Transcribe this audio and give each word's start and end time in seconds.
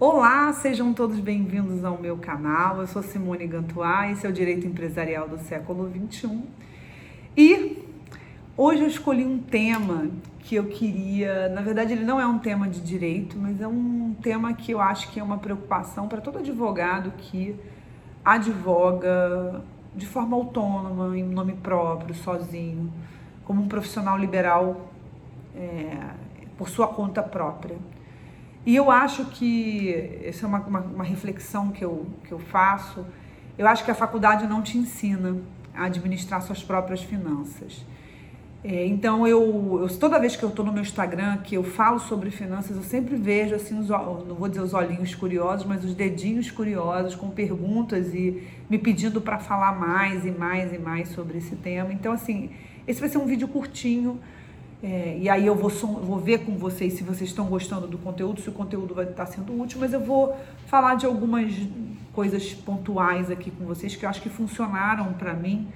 Olá, 0.00 0.52
sejam 0.52 0.94
todos 0.94 1.18
bem-vindos 1.18 1.84
ao 1.84 1.98
meu 1.98 2.16
canal. 2.18 2.78
Eu 2.78 2.86
sou 2.86 3.02
Simone 3.02 3.48
Gantuá, 3.48 4.08
esse 4.08 4.24
é 4.24 4.30
o 4.30 4.32
Direito 4.32 4.64
Empresarial 4.64 5.28
do 5.28 5.38
século 5.38 5.88
21. 5.88 6.46
E 7.36 7.84
hoje 8.56 8.82
eu 8.82 8.86
escolhi 8.86 9.24
um 9.24 9.40
tema 9.40 10.08
que 10.38 10.54
eu 10.54 10.66
queria, 10.66 11.48
na 11.48 11.62
verdade 11.62 11.94
ele 11.94 12.04
não 12.04 12.20
é 12.20 12.24
um 12.24 12.38
tema 12.38 12.68
de 12.68 12.80
direito, 12.80 13.36
mas 13.36 13.60
é 13.60 13.66
um 13.66 14.14
tema 14.22 14.54
que 14.54 14.70
eu 14.70 14.80
acho 14.80 15.10
que 15.10 15.18
é 15.18 15.22
uma 15.22 15.38
preocupação 15.38 16.06
para 16.06 16.20
todo 16.20 16.38
advogado 16.38 17.12
que 17.18 17.56
advoga 18.24 19.64
de 19.96 20.06
forma 20.06 20.36
autônoma, 20.36 21.18
em 21.18 21.24
nome 21.24 21.54
próprio, 21.54 22.14
sozinho, 22.14 22.92
como 23.44 23.62
um 23.62 23.66
profissional 23.66 24.16
liberal 24.16 24.92
é, 25.56 25.90
por 26.56 26.68
sua 26.68 26.86
conta 26.86 27.20
própria. 27.20 27.76
E 28.66 28.76
eu 28.76 28.90
acho 28.90 29.24
que, 29.26 30.20
essa 30.24 30.44
é 30.44 30.48
uma, 30.48 30.58
uma, 30.60 30.80
uma, 30.80 31.04
reflexão 31.04 31.70
que 31.70 31.84
eu, 31.84 32.06
que 32.24 32.32
eu 32.32 32.38
faço, 32.38 33.04
eu 33.56 33.66
acho 33.66 33.84
que 33.84 33.90
a 33.90 33.94
faculdade 33.94 34.46
não 34.46 34.62
te 34.62 34.76
ensina 34.76 35.36
a 35.74 35.84
administrar 35.84 36.42
suas 36.42 36.62
próprias 36.62 37.02
finanças. 37.02 37.84
É, 38.62 38.84
então, 38.86 39.26
eu, 39.26 39.78
eu, 39.82 39.98
toda 39.98 40.18
vez 40.18 40.34
que 40.34 40.42
eu 40.42 40.48
estou 40.48 40.64
no 40.64 40.72
meu 40.72 40.82
Instagram, 40.82 41.38
que 41.38 41.54
eu 41.54 41.62
falo 41.62 42.00
sobre 42.00 42.30
finanças, 42.30 42.76
eu 42.76 42.82
sempre 42.82 43.14
vejo, 43.14 43.54
assim, 43.54 43.78
os, 43.78 43.88
não 43.88 44.34
vou 44.34 44.48
dizer 44.48 44.60
os 44.60 44.74
olhinhos 44.74 45.14
curiosos, 45.14 45.64
mas 45.64 45.84
os 45.84 45.94
dedinhos 45.94 46.50
curiosos 46.50 47.14
com 47.14 47.30
perguntas 47.30 48.12
e 48.12 48.42
me 48.68 48.76
pedindo 48.76 49.20
para 49.20 49.38
falar 49.38 49.78
mais 49.78 50.26
e 50.26 50.32
mais 50.32 50.72
e 50.72 50.78
mais 50.78 51.08
sobre 51.10 51.38
esse 51.38 51.54
tema. 51.54 51.92
Então, 51.92 52.12
assim, 52.12 52.50
esse 52.86 52.98
vai 52.98 53.08
ser 53.08 53.18
um 53.18 53.26
vídeo 53.26 53.46
curtinho, 53.46 54.18
é, 54.82 55.18
e 55.18 55.28
aí 55.28 55.44
eu 55.44 55.56
vou, 55.56 55.70
vou 55.70 56.18
ver 56.18 56.44
com 56.44 56.56
vocês 56.56 56.92
se 56.92 57.02
vocês 57.02 57.30
estão 57.30 57.46
gostando 57.46 57.86
do 57.86 57.98
conteúdo, 57.98 58.40
se 58.40 58.48
o 58.48 58.52
conteúdo 58.52 58.94
vai 58.94 59.06
estar 59.06 59.26
sendo 59.26 59.60
útil, 59.60 59.80
mas 59.80 59.92
eu 59.92 60.00
vou 60.00 60.36
falar 60.66 60.94
de 60.94 61.04
algumas 61.04 61.52
coisas 62.12 62.52
pontuais 62.54 63.30
aqui 63.30 63.50
com 63.50 63.64
vocês 63.64 63.96
que 63.96 64.04
eu 64.04 64.08
acho 64.08 64.22
que 64.22 64.28
funcionaram 64.28 65.12
para 65.14 65.34
mim 65.34 65.68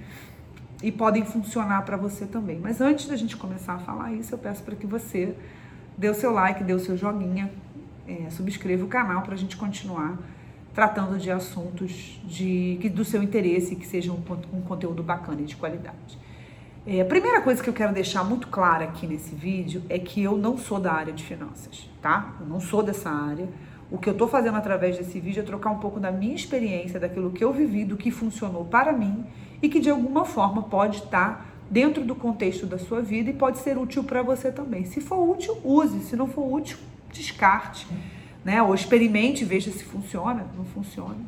e 0.82 0.92
podem 0.92 1.24
funcionar 1.24 1.84
para 1.84 1.96
você 1.96 2.26
também. 2.26 2.58
Mas 2.60 2.80
antes 2.80 3.08
da 3.08 3.16
gente 3.16 3.36
começar 3.36 3.74
a 3.74 3.78
falar 3.78 4.12
isso, 4.12 4.34
eu 4.34 4.38
peço 4.38 4.62
para 4.62 4.76
que 4.76 4.86
você 4.86 5.34
dê 5.98 6.08
o 6.08 6.14
seu 6.14 6.32
like, 6.32 6.62
dê 6.62 6.72
o 6.72 6.78
seu 6.78 6.96
joguinha, 6.96 7.50
é, 8.06 8.30
subscreva 8.30 8.84
o 8.84 8.88
canal 8.88 9.22
para 9.22 9.34
a 9.34 9.38
gente 9.38 9.56
continuar 9.56 10.18
tratando 10.72 11.18
de 11.18 11.30
assuntos 11.30 12.20
de, 12.24 12.76
do 12.88 13.04
seu 13.04 13.22
interesse, 13.22 13.76
que 13.76 13.86
sejam 13.86 14.16
um, 14.16 14.56
um 14.56 14.62
conteúdo 14.62 15.02
bacana 15.02 15.42
e 15.42 15.44
de 15.44 15.56
qualidade. 15.56 16.18
É, 16.84 17.00
a 17.00 17.04
primeira 17.04 17.40
coisa 17.40 17.62
que 17.62 17.70
eu 17.70 17.72
quero 17.72 17.92
deixar 17.92 18.24
muito 18.24 18.48
clara 18.48 18.86
aqui 18.86 19.06
nesse 19.06 19.32
vídeo 19.36 19.84
é 19.88 20.00
que 20.00 20.20
eu 20.20 20.36
não 20.36 20.58
sou 20.58 20.80
da 20.80 20.92
área 20.92 21.12
de 21.12 21.22
finanças, 21.22 21.88
tá? 22.00 22.34
Eu 22.40 22.46
não 22.46 22.58
sou 22.58 22.82
dessa 22.82 23.08
área. 23.08 23.48
O 23.88 23.98
que 23.98 24.10
eu 24.10 24.14
tô 24.14 24.26
fazendo 24.26 24.56
através 24.56 24.98
desse 24.98 25.20
vídeo 25.20 25.40
é 25.40 25.44
trocar 25.44 25.70
um 25.70 25.78
pouco 25.78 26.00
da 26.00 26.10
minha 26.10 26.34
experiência, 26.34 26.98
daquilo 26.98 27.30
que 27.30 27.44
eu 27.44 27.52
vivi, 27.52 27.84
do 27.84 27.96
que 27.96 28.10
funcionou 28.10 28.64
para 28.64 28.92
mim 28.92 29.24
e 29.62 29.68
que 29.68 29.78
de 29.78 29.90
alguma 29.90 30.24
forma 30.24 30.64
pode 30.64 30.96
estar 30.98 31.46
dentro 31.70 32.02
do 32.02 32.16
contexto 32.16 32.66
da 32.66 32.78
sua 32.78 33.00
vida 33.00 33.30
e 33.30 33.32
pode 33.32 33.58
ser 33.58 33.78
útil 33.78 34.02
para 34.02 34.20
você 34.20 34.50
também. 34.50 34.84
Se 34.84 35.00
for 35.00 35.22
útil, 35.22 35.56
use. 35.62 36.00
Se 36.00 36.16
não 36.16 36.26
for 36.26 36.52
útil, 36.52 36.78
descarte, 37.12 37.86
né? 38.44 38.60
Ou 38.60 38.74
experimente, 38.74 39.44
veja 39.44 39.70
se 39.70 39.84
funciona, 39.84 40.48
não 40.56 40.64
funciona. 40.64 41.18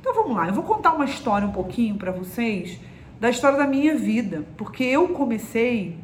Então 0.00 0.14
vamos 0.14 0.34
lá, 0.34 0.48
eu 0.48 0.54
vou 0.54 0.64
contar 0.64 0.94
uma 0.94 1.04
história 1.04 1.46
um 1.46 1.52
pouquinho 1.52 1.96
para 1.96 2.10
vocês 2.10 2.80
da 3.24 3.30
história 3.30 3.56
da 3.56 3.66
minha 3.66 3.96
vida, 3.96 4.44
porque 4.54 4.84
eu 4.84 5.08
comecei 5.08 5.96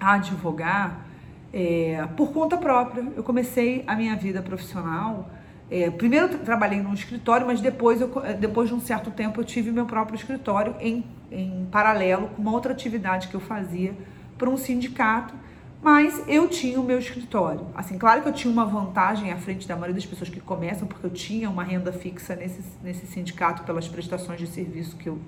a 0.00 0.14
advogar 0.14 1.06
é, 1.52 2.04
por 2.16 2.32
conta 2.32 2.56
própria. 2.56 3.06
Eu 3.14 3.22
comecei 3.22 3.84
a 3.86 3.94
minha 3.94 4.16
vida 4.16 4.42
profissional. 4.42 5.30
É, 5.70 5.88
primeiro 5.88 6.36
trabalhei 6.38 6.82
num 6.82 6.94
escritório, 6.94 7.46
mas 7.46 7.60
depois, 7.60 8.00
eu, 8.00 8.10
depois 8.40 8.68
de 8.68 8.74
um 8.74 8.80
certo 8.80 9.08
tempo 9.12 9.40
eu 9.40 9.44
tive 9.44 9.70
meu 9.70 9.86
próprio 9.86 10.16
escritório 10.16 10.74
em, 10.80 11.04
em 11.30 11.68
paralelo 11.70 12.26
com 12.30 12.42
uma 12.42 12.50
outra 12.50 12.72
atividade 12.72 13.28
que 13.28 13.36
eu 13.36 13.40
fazia 13.40 13.94
para 14.36 14.50
um 14.50 14.56
sindicato. 14.56 15.32
Mas 15.80 16.24
eu 16.26 16.48
tinha 16.48 16.80
o 16.80 16.82
meu 16.82 16.98
escritório. 16.98 17.68
Assim, 17.72 17.96
claro 17.96 18.20
que 18.20 18.28
eu 18.28 18.32
tinha 18.32 18.52
uma 18.52 18.64
vantagem 18.64 19.30
à 19.30 19.36
frente 19.36 19.68
da 19.68 19.76
maioria 19.76 19.94
das 19.94 20.06
pessoas 20.06 20.28
que 20.28 20.40
começam, 20.40 20.88
porque 20.88 21.06
eu 21.06 21.10
tinha 21.10 21.48
uma 21.48 21.62
renda 21.62 21.92
fixa 21.92 22.34
nesse, 22.34 22.64
nesse 22.82 23.06
sindicato 23.06 23.62
pelas 23.62 23.86
prestações 23.86 24.40
de 24.40 24.48
serviço 24.48 24.96
que 24.96 25.08
eu, 25.08 25.20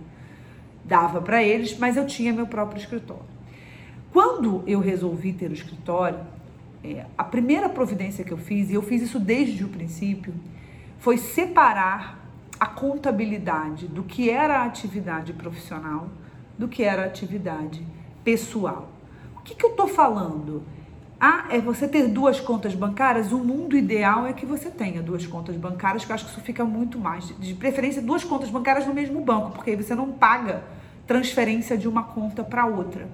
dava 0.84 1.20
para 1.20 1.42
eles, 1.42 1.78
mas 1.78 1.96
eu 1.96 2.06
tinha 2.06 2.32
meu 2.32 2.46
próprio 2.46 2.80
escritório. 2.80 3.24
Quando 4.12 4.62
eu 4.66 4.78
resolvi 4.80 5.32
ter 5.32 5.50
o 5.50 5.54
escritório, 5.54 6.20
é, 6.82 7.06
a 7.16 7.24
primeira 7.24 7.68
providência 7.68 8.24
que 8.24 8.32
eu 8.32 8.38
fiz, 8.38 8.70
e 8.70 8.74
eu 8.74 8.82
fiz 8.82 9.02
isso 9.02 9.18
desde 9.18 9.64
o 9.64 9.68
princípio, 9.68 10.34
foi 10.98 11.16
separar 11.16 12.24
a 12.60 12.66
contabilidade 12.66 13.88
do 13.88 14.02
que 14.02 14.30
era 14.30 14.58
a 14.58 14.64
atividade 14.64 15.32
profissional 15.32 16.08
do 16.56 16.68
que 16.68 16.82
era 16.82 17.02
a 17.02 17.06
atividade 17.06 17.84
pessoal. 18.22 18.88
O 19.36 19.40
que, 19.40 19.54
que 19.54 19.64
eu 19.64 19.70
estou 19.70 19.88
falando? 19.88 20.62
Ah, 21.20 21.46
é 21.50 21.60
você 21.60 21.86
ter 21.86 22.08
duas 22.08 22.40
contas 22.40 22.74
bancárias? 22.74 23.32
O 23.32 23.38
mundo 23.38 23.76
ideal 23.76 24.26
é 24.26 24.32
que 24.32 24.44
você 24.44 24.70
tenha 24.70 25.00
duas 25.00 25.26
contas 25.26 25.56
bancárias, 25.56 26.04
que 26.04 26.10
eu 26.10 26.14
acho 26.14 26.24
que 26.24 26.30
isso 26.32 26.40
fica 26.40 26.64
muito 26.64 26.98
mais. 26.98 27.32
De 27.38 27.54
preferência, 27.54 28.02
duas 28.02 28.24
contas 28.24 28.50
bancárias 28.50 28.86
no 28.86 28.92
mesmo 28.92 29.20
banco, 29.20 29.52
porque 29.52 29.70
aí 29.70 29.76
você 29.76 29.94
não 29.94 30.12
paga 30.12 30.64
transferência 31.06 31.78
de 31.78 31.88
uma 31.88 32.02
conta 32.02 32.42
para 32.42 32.66
outra. 32.66 33.08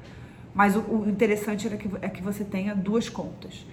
Mas 0.54 0.74
o, 0.76 0.80
o 0.80 1.08
interessante 1.08 1.68
é 1.68 1.76
que, 1.76 1.90
é 2.00 2.08
que 2.08 2.22
você 2.22 2.44
tenha 2.44 2.74
duas 2.74 3.08
contas. 3.08 3.66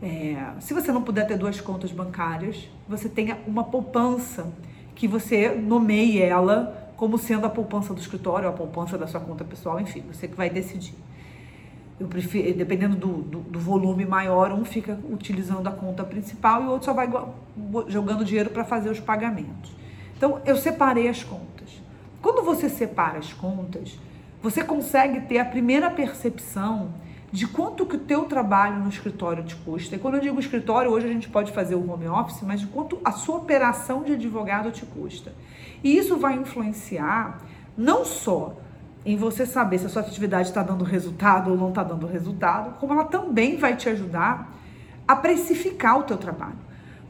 É, 0.00 0.36
se 0.60 0.74
você 0.74 0.90
não 0.90 1.02
puder 1.02 1.26
ter 1.26 1.36
duas 1.36 1.60
contas 1.60 1.92
bancárias, 1.92 2.68
você 2.88 3.08
tenha 3.08 3.38
uma 3.46 3.64
poupança 3.64 4.52
que 4.94 5.06
você 5.06 5.48
nomeie 5.48 6.20
ela 6.20 6.92
como 6.96 7.18
sendo 7.18 7.46
a 7.46 7.50
poupança 7.50 7.92
do 7.92 8.00
escritório, 8.00 8.48
a 8.48 8.52
poupança 8.52 8.96
da 8.96 9.06
sua 9.06 9.20
conta 9.20 9.44
pessoal, 9.44 9.80
enfim, 9.80 10.02
você 10.12 10.28
que 10.28 10.36
vai 10.36 10.48
decidir. 10.48 10.94
Eu 12.02 12.08
prefiro, 12.08 12.52
dependendo 12.58 12.96
do, 12.96 13.22
do, 13.22 13.38
do, 13.42 13.60
volume 13.60 14.04
maior, 14.04 14.50
um 14.50 14.64
fica 14.64 14.98
utilizando 15.08 15.68
a 15.68 15.70
conta 15.70 16.02
principal 16.02 16.64
e 16.64 16.66
o 16.66 16.70
outro 16.70 16.86
só 16.86 16.92
vai 16.92 17.08
jogando 17.86 18.24
dinheiro 18.24 18.50
para 18.50 18.64
fazer 18.64 18.90
os 18.90 18.98
pagamentos. 18.98 19.72
Então, 20.16 20.40
eu 20.44 20.56
separei 20.56 21.06
as 21.06 21.22
contas. 21.22 21.80
Quando 22.20 22.42
você 22.42 22.68
separa 22.68 23.18
as 23.18 23.32
contas, 23.32 23.96
você 24.42 24.64
consegue 24.64 25.20
ter 25.28 25.38
a 25.38 25.44
primeira 25.44 25.88
percepção 25.90 26.92
de 27.30 27.46
quanto 27.46 27.86
que 27.86 27.94
o 27.94 28.00
teu 28.00 28.24
trabalho 28.24 28.80
no 28.80 28.88
escritório 28.88 29.44
te 29.44 29.54
custa. 29.54 29.94
E 29.94 29.98
quando 30.00 30.16
eu 30.16 30.20
digo 30.20 30.40
escritório, 30.40 30.90
hoje 30.90 31.06
a 31.06 31.12
gente 31.12 31.28
pode 31.28 31.52
fazer 31.52 31.76
o 31.76 31.88
home 31.88 32.08
office, 32.08 32.42
mas 32.42 32.60
de 32.60 32.66
quanto 32.66 32.98
a 33.04 33.12
sua 33.12 33.36
operação 33.36 34.02
de 34.02 34.14
advogado 34.14 34.72
te 34.72 34.84
custa. 34.84 35.32
E 35.84 35.96
isso 35.96 36.16
vai 36.16 36.34
influenciar 36.34 37.40
não 37.78 38.04
só 38.04 38.56
em 39.04 39.16
você 39.16 39.44
saber 39.44 39.78
se 39.78 39.86
a 39.86 39.88
sua 39.88 40.02
atividade 40.02 40.48
está 40.48 40.62
dando 40.62 40.84
resultado 40.84 41.50
ou 41.50 41.56
não 41.56 41.70
está 41.70 41.82
dando 41.82 42.06
resultado, 42.06 42.78
como 42.78 42.92
ela 42.92 43.04
também 43.04 43.56
vai 43.56 43.76
te 43.76 43.88
ajudar 43.88 44.56
a 45.06 45.16
precificar 45.16 45.98
o 45.98 46.04
teu 46.04 46.16
trabalho. 46.16 46.58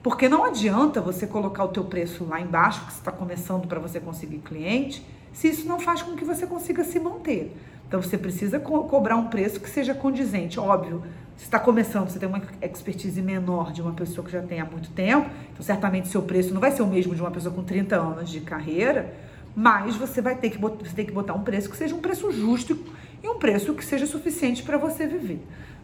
Porque 0.02 0.28
não 0.28 0.44
adianta 0.44 1.00
você 1.00 1.26
colocar 1.26 1.64
o 1.64 1.68
teu 1.68 1.84
preço 1.84 2.24
lá 2.24 2.40
embaixo, 2.40 2.84
que 2.86 2.92
está 2.92 3.12
começando 3.12 3.68
para 3.68 3.78
você 3.78 4.00
conseguir 4.00 4.38
cliente, 4.38 5.06
se 5.32 5.48
isso 5.48 5.68
não 5.68 5.78
faz 5.78 6.02
com 6.02 6.16
que 6.16 6.24
você 6.24 6.46
consiga 6.46 6.82
se 6.82 6.98
manter. 6.98 7.56
Então 7.86 8.02
você 8.02 8.16
precisa 8.16 8.58
co 8.58 8.84
cobrar 8.84 9.16
um 9.16 9.28
preço 9.28 9.60
que 9.60 9.68
seja 9.68 9.94
condizente. 9.94 10.58
Óbvio, 10.58 11.02
se 11.36 11.44
está 11.44 11.58
começando, 11.58 12.08
você 12.08 12.18
tem 12.18 12.28
uma 12.28 12.40
expertise 12.62 13.20
menor 13.20 13.72
de 13.72 13.82
uma 13.82 13.92
pessoa 13.92 14.24
que 14.24 14.32
já 14.32 14.40
tem 14.40 14.60
há 14.60 14.64
muito 14.64 14.90
tempo, 14.90 15.28
então 15.52 15.62
certamente 15.62 16.08
seu 16.08 16.22
preço 16.22 16.54
não 16.54 16.60
vai 16.60 16.70
ser 16.70 16.82
o 16.82 16.86
mesmo 16.86 17.14
de 17.14 17.20
uma 17.20 17.30
pessoa 17.30 17.54
com 17.54 17.62
30 17.62 17.96
anos 17.96 18.30
de 18.30 18.40
carreira, 18.40 19.14
mas 19.54 19.96
você 19.96 20.20
vai 20.20 20.36
ter 20.36 20.50
que 20.50 20.58
botar, 20.58 20.84
você 20.84 20.94
tem 20.94 21.06
que 21.06 21.12
botar 21.12 21.34
um 21.34 21.42
preço 21.42 21.70
que 21.70 21.76
seja 21.76 21.94
um 21.94 22.00
preço 22.00 22.30
justo 22.30 22.78
e 23.22 23.28
um 23.28 23.38
preço 23.38 23.74
que 23.74 23.84
seja 23.84 24.06
suficiente 24.06 24.62
para 24.62 24.78
você 24.78 25.06
viver 25.06 25.42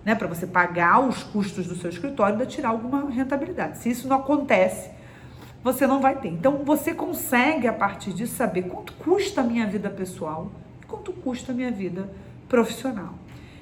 né, 0.08 0.14
para 0.14 0.26
você 0.26 0.46
pagar 0.46 1.06
os 1.06 1.22
custos 1.22 1.66
do 1.66 1.76
seu 1.76 1.90
escritório 1.90 2.42
e 2.42 2.46
tirar 2.46 2.70
alguma 2.70 3.10
rentabilidade. 3.10 3.76
Se 3.76 3.90
isso 3.90 4.08
não 4.08 4.16
acontece, 4.16 4.90
você 5.62 5.86
não 5.86 6.00
vai 6.00 6.16
ter. 6.18 6.28
Então 6.28 6.64
você 6.64 6.94
consegue 6.94 7.66
a 7.66 7.72
partir 7.74 8.14
disso 8.14 8.34
saber 8.34 8.62
quanto 8.62 8.94
custa 8.94 9.42
a 9.42 9.44
minha 9.44 9.66
vida 9.66 9.90
pessoal 9.90 10.50
e 10.82 10.86
quanto 10.86 11.12
custa 11.12 11.52
a 11.52 11.54
minha 11.54 11.70
vida 11.70 12.10
profissional. 12.48 13.14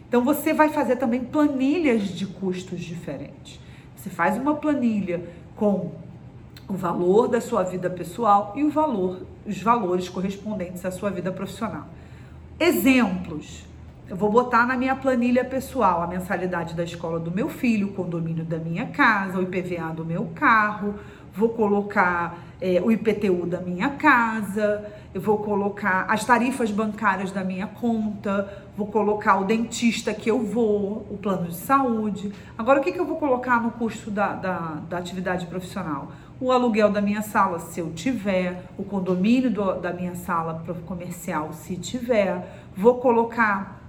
Então 0.08 0.22
você 0.22 0.52
vai 0.52 0.68
fazer 0.68 0.96
também 0.96 1.24
planilhas 1.24 2.04
de 2.04 2.26
custos 2.26 2.80
diferentes. 2.80 3.58
Você 3.96 4.08
faz 4.08 4.36
uma 4.36 4.54
planilha 4.54 5.28
com 5.56 5.90
o 6.68 6.74
valor 6.74 7.26
da 7.26 7.40
sua 7.40 7.64
vida 7.64 7.90
pessoal 7.90 8.52
e 8.54 8.62
o 8.62 8.70
valor, 8.70 9.26
os 9.46 9.62
valores 9.62 10.08
correspondentes 10.08 10.84
à 10.84 10.90
sua 10.90 11.10
vida 11.10 11.30
profissional. 11.30 11.86
Exemplos. 12.58 13.64
Eu 14.08 14.16
vou 14.16 14.30
botar 14.30 14.64
na 14.66 14.76
minha 14.76 14.94
planilha 14.94 15.44
pessoal 15.44 16.00
a 16.00 16.06
mensalidade 16.06 16.74
da 16.74 16.84
escola 16.84 17.18
do 17.18 17.30
meu 17.30 17.48
filho, 17.48 17.88
o 17.88 17.92
condomínio 17.92 18.44
da 18.44 18.56
minha 18.56 18.86
casa, 18.86 19.38
o 19.38 19.42
IPVA 19.42 19.92
do 19.92 20.04
meu 20.04 20.30
carro, 20.32 20.94
vou 21.34 21.48
colocar 21.48 22.38
é, 22.60 22.80
o 22.80 22.90
IPTU 22.90 23.46
da 23.46 23.60
minha 23.60 23.90
casa, 23.90 24.84
eu 25.12 25.20
vou 25.20 25.38
colocar 25.38 26.06
as 26.08 26.24
tarifas 26.24 26.70
bancárias 26.70 27.30
da 27.30 27.44
minha 27.44 27.66
conta, 27.66 28.64
vou 28.76 28.86
colocar 28.86 29.40
o 29.40 29.44
dentista 29.44 30.14
que 30.14 30.30
eu 30.30 30.40
vou, 30.40 31.06
o 31.10 31.18
plano 31.20 31.48
de 31.48 31.56
saúde. 31.56 32.32
Agora, 32.56 32.80
o 32.80 32.82
que, 32.82 32.92
que 32.92 33.00
eu 33.00 33.04
vou 33.04 33.16
colocar 33.16 33.60
no 33.62 33.72
custo 33.72 34.10
da, 34.10 34.34
da, 34.34 34.58
da 34.88 34.98
atividade 34.98 35.46
profissional? 35.46 36.12
O 36.40 36.52
aluguel 36.52 36.90
da 36.90 37.00
minha 37.00 37.22
sala, 37.22 37.58
se 37.58 37.80
eu 37.80 37.92
tiver, 37.92 38.64
o 38.76 38.84
condomínio 38.84 39.50
do, 39.50 39.74
da 39.80 39.92
minha 39.92 40.14
sala 40.14 40.62
comercial, 40.84 41.52
se 41.52 41.76
tiver, 41.76 42.66
vou 42.76 42.98
colocar 42.98 43.80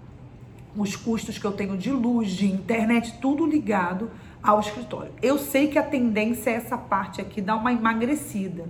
os 0.75 0.95
custos 0.95 1.37
que 1.37 1.45
eu 1.45 1.51
tenho 1.51 1.77
de 1.77 1.91
luz, 1.91 2.29
de 2.29 2.45
internet, 2.45 3.17
tudo 3.19 3.45
ligado 3.45 4.09
ao 4.41 4.59
escritório. 4.59 5.11
Eu 5.21 5.37
sei 5.37 5.67
que 5.67 5.77
a 5.77 5.83
tendência 5.83 6.51
é 6.51 6.53
essa 6.53 6.77
parte 6.77 7.19
aqui 7.19 7.41
dar 7.41 7.55
uma 7.55 7.73
emagrecida, 7.73 8.65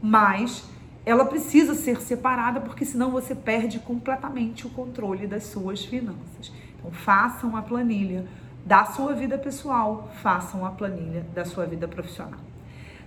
mas 0.00 0.64
ela 1.04 1.24
precisa 1.24 1.74
ser 1.74 2.00
separada 2.00 2.60
porque 2.60 2.84
senão 2.84 3.10
você 3.10 3.34
perde 3.34 3.78
completamente 3.80 4.66
o 4.66 4.70
controle 4.70 5.26
das 5.26 5.44
suas 5.44 5.84
finanças. 5.84 6.52
Então 6.78 6.92
façam 6.92 7.56
a 7.56 7.62
planilha 7.62 8.26
da 8.64 8.84
sua 8.84 9.14
vida 9.14 9.38
pessoal, 9.38 10.10
façam 10.22 10.64
a 10.64 10.70
planilha 10.70 11.26
da 11.34 11.44
sua 11.44 11.64
vida 11.64 11.88
profissional. 11.88 12.47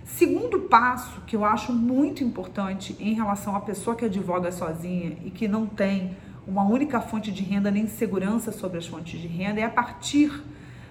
Segundo 0.04 0.60
passo 0.60 1.20
que 1.26 1.36
eu 1.36 1.44
acho 1.44 1.72
muito 1.72 2.24
importante 2.24 2.96
em 2.98 3.14
relação 3.14 3.54
à 3.54 3.60
pessoa 3.60 3.94
que 3.96 4.04
advoga 4.04 4.50
sozinha 4.50 5.16
e 5.24 5.30
que 5.30 5.46
não 5.46 5.66
tem 5.66 6.16
uma 6.46 6.64
única 6.64 7.00
fonte 7.00 7.30
de 7.30 7.42
renda 7.42 7.70
nem 7.70 7.86
segurança 7.86 8.50
sobre 8.50 8.78
as 8.78 8.86
fontes 8.86 9.20
de 9.20 9.28
renda 9.28 9.60
é 9.60 9.64
a 9.64 9.70
partir 9.70 10.42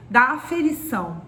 da 0.09 0.31
aferição 0.31 1.21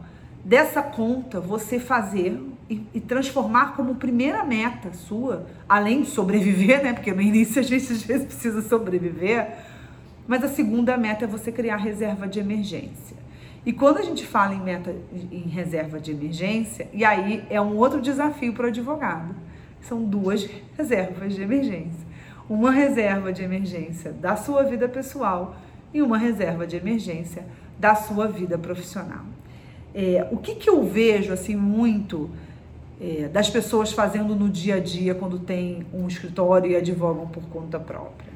dessa 0.44 0.81
conta 0.81 1.39
você 1.39 1.80
fazer 1.80 2.39
e, 2.69 2.81
e, 2.94 3.01
transformar 3.01 3.75
como 3.75 3.95
primeira 3.95 4.44
meta 4.44 4.94
sua, 4.94 5.45
além 5.68 6.01
de 6.01 6.09
sobreviver, 6.09 6.81
né? 6.81 6.94
Porque 6.94 7.12
no 7.13 7.21
início 7.21 7.59
a 7.59 7.63
gente 7.63 7.91
às 7.91 8.01
vezes 8.01 8.25
precisa 8.25 8.62
sobreviver, 8.62 9.57
mas 10.25 10.44
a 10.44 10.47
segunda 10.47 10.97
meta 10.97 11.25
é 11.25 11.27
você 11.27 11.51
criar 11.51 11.75
reserva 11.77 12.27
de 12.27 12.39
emergência. 12.39 13.22
E 13.65 13.71
quando 13.71 14.00
a 14.00 14.01
gente 14.01 14.25
fala 14.25 14.54
em 14.54 14.60
meta 14.60 14.94
em 15.31 15.48
reserva 15.48 16.00
de 16.00 16.12
emergência, 16.12 16.89
e 16.92 17.06
aí 17.06 17.45
é 17.50 17.62
um 17.62 17.77
outro 17.77 18.01
desafio 18.01 18.54
para 18.54 18.65
o 18.65 18.68
advogado. 18.68 19.33
São 19.81 20.04
duas 20.04 20.50
reservas 20.77 21.33
de 21.33 21.42
emergência. 21.42 22.06
Uma 22.50 22.71
reserva 22.71 23.31
de 23.31 23.42
emergência 23.42 24.12
da 24.12 24.36
sua 24.36 24.63
vida 24.63 24.89
pessoal 24.89 25.56
e 25.94 26.01
uma 26.01 26.18
reserva 26.18 26.68
de 26.68 26.75
emergência 26.75 27.45
da 27.80 27.95
sua 27.95 28.27
vida 28.27 28.57
profissional. 28.57 29.25
É, 29.95 30.27
o 30.31 30.38
que, 30.38 30.56
que 30.56 30.69
eu 30.69 30.83
vejo 30.83 31.31
assim 31.31 31.56
muito 31.56 32.30
é, 33.00 33.30
das 33.30 33.50
pessoas 33.50 33.94
fazendo 33.94 34.36
no 34.36 34.50
dia 34.50 34.75
a 34.75 34.80
dia 34.80 35.15
quando 35.15 35.39
tem 35.39 35.86
um 35.94 36.07
escritório 36.07 36.71
e 36.71 36.75
advogam 36.75 37.27
por 37.27 37.44
conta 37.44 37.80
própria? 37.80 38.33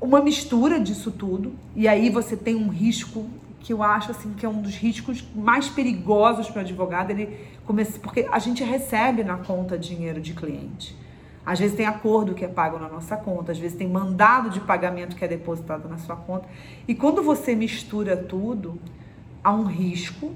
Uma 0.00 0.20
mistura 0.20 0.80
disso 0.80 1.10
tudo, 1.10 1.52
e 1.76 1.86
aí 1.86 2.10
você 2.10 2.36
tem 2.36 2.56
um 2.56 2.68
risco 2.68 3.26
que 3.60 3.72
eu 3.72 3.82
acho 3.82 4.10
assim 4.10 4.32
que 4.32 4.44
é 4.44 4.48
um 4.48 4.60
dos 4.60 4.74
riscos 4.74 5.24
mais 5.34 5.68
perigosos 5.68 6.48
para 6.48 6.58
o 6.58 6.60
advogado, 6.62 7.10
ele 7.10 7.38
começa 7.64 7.98
porque 8.00 8.26
a 8.30 8.38
gente 8.38 8.64
recebe 8.64 9.22
na 9.22 9.36
conta 9.36 9.78
dinheiro 9.78 10.20
de 10.20 10.32
cliente. 10.32 10.98
Às 11.44 11.58
vezes 11.58 11.76
tem 11.76 11.86
acordo 11.86 12.34
que 12.34 12.44
é 12.44 12.48
pago 12.48 12.78
na 12.78 12.88
nossa 12.88 13.16
conta, 13.16 13.52
às 13.52 13.58
vezes 13.58 13.76
tem 13.76 13.88
mandado 13.88 14.50
de 14.50 14.60
pagamento 14.60 15.16
que 15.16 15.24
é 15.24 15.28
depositado 15.28 15.88
na 15.88 15.98
sua 15.98 16.16
conta. 16.16 16.48
E 16.86 16.94
quando 16.94 17.22
você 17.22 17.54
mistura 17.54 18.16
tudo, 18.16 18.78
há 19.42 19.52
um 19.52 19.64
risco. 19.64 20.32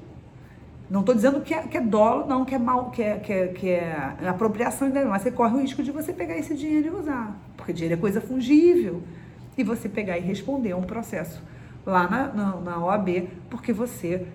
Não 0.89 1.01
estou 1.01 1.15
dizendo 1.15 1.41
que 1.41 1.55
é, 1.55 1.63
que 1.63 1.79
é 1.79 1.81
dolo, 1.81 2.27
não, 2.27 2.45
que 2.45 2.55
é 2.55 2.59
mal, 2.59 2.91
que 2.91 3.03
é, 3.03 3.19
que 3.19 3.33
é, 3.33 3.49
que 3.49 3.69
é 3.71 4.29
apropriação, 4.29 4.91
mas 5.09 5.23
você 5.23 5.31
corre 5.31 5.55
o 5.57 5.61
risco 5.61 5.83
de 5.83 5.91
você 5.91 6.13
pegar 6.13 6.37
esse 6.37 6.55
dinheiro 6.55 6.89
e 6.89 6.91
usar. 6.91 7.35
Porque 7.57 7.73
dinheiro 7.73 7.95
é 7.95 7.99
coisa 7.99 8.21
fungível. 8.21 9.03
E 9.57 9.65
você 9.65 9.89
pegar 9.89 10.19
e 10.19 10.21
responder 10.21 10.73
a 10.73 10.77
um 10.77 10.83
processo 10.83 11.41
lá 11.87 12.09
na, 12.09 12.29
na, 12.29 12.57
na 12.61 12.85
OAB, 12.85 13.29
porque 13.51 13.73
você 13.73 14.27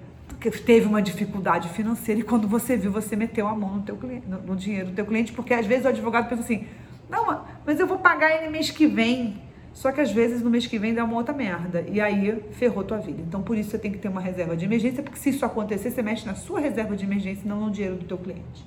teve 0.65 0.87
uma 0.87 1.01
dificuldade 1.01 1.69
financeira 1.69 2.21
e 2.21 2.23
quando 2.23 2.47
você 2.47 2.77
viu, 2.77 2.91
você 2.91 3.15
meteu 3.15 3.47
a 3.47 3.55
mão 3.55 3.75
no, 3.77 3.81
teu 3.81 3.97
cliente, 3.97 4.27
no, 4.27 4.39
no 4.39 4.55
dinheiro 4.55 4.87
do 4.87 4.93
teu 4.93 5.05
cliente, 5.05 5.33
porque 5.33 5.53
às 5.53 5.65
vezes 5.65 5.85
o 5.85 5.89
advogado 5.89 6.29
pensa 6.29 6.41
assim, 6.41 6.65
não, 7.09 7.43
mas 7.65 7.79
eu 7.79 7.87
vou 7.87 7.97
pagar 7.97 8.31
ele 8.31 8.49
mês 8.49 8.69
que 8.69 8.85
vem. 8.85 9.41
Só 9.73 9.91
que 9.91 10.01
às 10.01 10.11
vezes 10.11 10.41
no 10.41 10.49
mês 10.49 10.67
que 10.67 10.77
vem 10.77 10.93
dá 10.93 11.03
uma 11.03 11.15
outra 11.15 11.33
merda. 11.33 11.81
E 11.81 11.99
aí 11.99 12.41
ferrou 12.51 12.83
tua 12.83 12.97
vida. 12.97 13.21
Então 13.21 13.41
por 13.41 13.57
isso 13.57 13.71
você 13.71 13.79
tem 13.79 13.91
que 13.91 13.97
ter 13.97 14.07
uma 14.07 14.21
reserva 14.21 14.55
de 14.55 14.65
emergência, 14.65 15.01
porque 15.01 15.17
se 15.17 15.29
isso 15.29 15.45
acontecer, 15.45 15.91
você 15.91 16.01
mexe 16.01 16.25
na 16.25 16.35
sua 16.35 16.59
reserva 16.59 16.95
de 16.95 17.05
emergência 17.05 17.43
e 17.45 17.47
não 17.47 17.59
no 17.65 17.71
dinheiro 17.71 17.95
do 17.95 18.05
teu 18.05 18.17
cliente. 18.17 18.65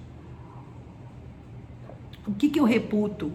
O 2.26 2.32
que, 2.32 2.48
que 2.48 2.60
eu 2.60 2.64
reputo? 2.64 3.32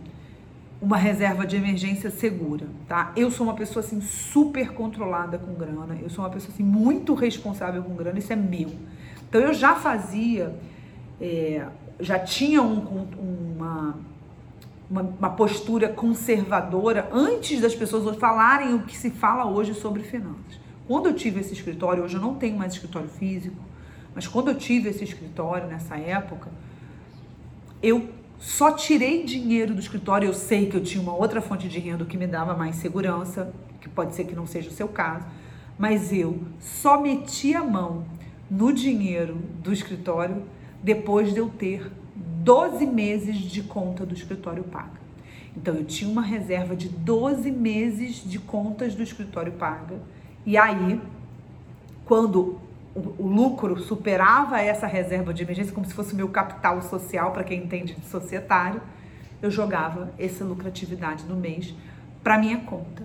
Uma 0.82 0.98
reserva 0.98 1.46
de 1.46 1.56
emergência 1.56 2.10
segura, 2.12 2.68
tá? 2.88 3.12
Eu 3.16 3.32
sou 3.32 3.48
uma 3.48 3.56
pessoa 3.56 3.84
assim 3.84 4.00
super 4.00 4.74
controlada 4.74 5.38
com 5.38 5.54
grana, 5.54 5.98
eu 6.02 6.10
sou 6.10 6.24
uma 6.24 6.30
pessoa 6.30 6.54
assim 6.54 6.64
muito 6.64 7.14
responsável 7.16 7.82
com 7.84 7.96
grana, 7.96 8.20
isso 8.20 8.32
é 8.32 8.36
meu. 8.36 8.72
Então 9.28 9.42
eu 9.42 9.54
já 9.54 9.76
fazia, 9.76 10.56
é, 11.20 11.66
já 12.00 12.20
tinha 12.20 12.62
um, 12.62 13.08
uma, 13.58 13.98
uma, 14.90 15.02
uma, 15.02 15.30
postura 15.32 15.90
conservadora 15.90 17.10
antes 17.12 17.60
das 17.60 17.74
pessoas 17.74 18.16
falarem 18.18 18.76
o 18.76 18.84
que 18.84 18.96
se 18.96 19.10
fala 19.10 19.46
hoje 19.46 19.74
sobre 19.74 20.04
finanças. 20.04 20.60
Quando 20.88 21.08
eu 21.08 21.14
tive 21.14 21.40
esse 21.40 21.54
escritório, 21.54 22.04
hoje 22.04 22.16
eu 22.16 22.22
não 22.22 22.36
tenho 22.36 22.58
mais 22.58 22.74
escritório 22.74 23.10
físico, 23.10 23.58
mas 24.14 24.28
quando 24.28 24.50
eu 24.50 24.56
tive 24.56 24.90
esse 24.90 25.04
escritório 25.04 25.68
nessa 25.68 25.98
época, 25.98 26.50
eu 27.82 28.10
só 28.40 28.72
tirei 28.72 29.24
dinheiro 29.24 29.74
do 29.74 29.80
escritório. 29.80 30.28
Eu 30.28 30.34
sei 30.34 30.68
que 30.68 30.78
eu 30.78 30.84
tinha 30.84 31.02
uma 31.02 31.16
outra 31.16 31.42
fonte 31.42 31.68
de 31.68 31.80
renda 31.80 32.06
que 32.06 32.18
me 32.18 32.28
dava 32.28 32.56
mais 32.56 32.76
segurança, 32.76 33.54
que 33.82 33.90
pode 33.90 34.16
ser 34.16 34.26
que 34.26 34.36
não 34.36 34.46
seja 34.46 34.70
o 34.70 34.74
seu 34.74 34.88
caso, 34.88 35.26
mas 35.78 36.12
eu 36.12 36.40
só 36.60 37.00
meti 37.00 37.56
a 37.56 37.64
mão 37.64 38.06
no 38.50 38.72
dinheiro 38.72 39.38
do 39.62 39.74
escritório 39.74 40.44
depois 40.82 41.34
de 41.34 41.40
eu 41.40 41.50
ter 41.50 41.92
12 42.16 42.86
meses 42.86 43.38
de 43.38 43.62
conta 43.64 44.06
do 44.06 44.14
escritório 44.14 44.64
paga. 44.64 44.98
Então 45.56 45.74
eu 45.74 45.84
tinha 45.84 46.10
uma 46.10 46.22
reserva 46.22 46.76
de 46.76 46.88
12 46.88 47.52
meses 47.52 48.24
de 48.24 48.40
contas 48.40 48.94
do 48.94 49.02
escritório 49.02 49.52
paga. 49.54 50.00
E 50.46 50.56
aí, 50.56 51.02
quando 52.06 52.60
o, 53.18 53.28
lucro 53.28 53.80
superava 53.80 54.60
essa 54.60 54.88
reserva 54.88 55.34
de 55.34 55.44
emergência, 55.44 55.74
como 55.74 55.86
se 55.86 55.94
fosse 55.94 56.16
meu 56.16 56.30
capital 56.30 56.82
social, 56.82 57.32
para 57.32 57.44
quem 57.44 57.64
entende 57.64 57.94
de 57.94 58.06
societário, 58.06 58.82
eu 59.42 59.52
jogava 59.52 60.12
essa 60.18 60.44
lucratividade 60.44 61.24
no 61.26 61.36
mês 61.36 61.74
para 62.24 62.38
minha 62.38 62.58
conta. 62.58 63.04